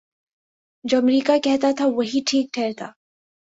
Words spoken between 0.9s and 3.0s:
امریکہ کہتاتھا وہی ٹھیک ٹھہرتا۔